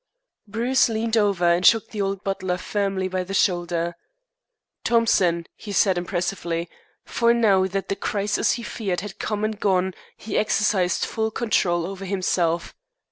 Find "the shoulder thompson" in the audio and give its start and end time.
3.23-5.45